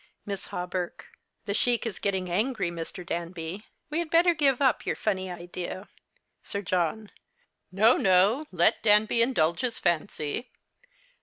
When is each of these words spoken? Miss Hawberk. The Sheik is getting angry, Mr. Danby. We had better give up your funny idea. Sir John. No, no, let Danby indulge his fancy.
Miss 0.25 0.47
Hawberk. 0.47 1.11
The 1.45 1.53
Sheik 1.53 1.85
is 1.85 1.99
getting 1.99 2.27
angry, 2.27 2.71
Mr. 2.71 3.05
Danby. 3.05 3.67
We 3.91 3.99
had 3.99 4.09
better 4.09 4.33
give 4.33 4.59
up 4.59 4.83
your 4.83 4.95
funny 4.95 5.29
idea. 5.29 5.89
Sir 6.41 6.63
John. 6.63 7.11
No, 7.71 7.97
no, 7.97 8.47
let 8.51 8.81
Danby 8.81 9.21
indulge 9.21 9.61
his 9.61 9.77
fancy. 9.77 10.49